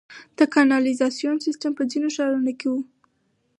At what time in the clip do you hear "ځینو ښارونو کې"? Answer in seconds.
1.91-2.67